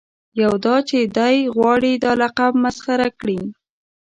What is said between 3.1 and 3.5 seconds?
کړي.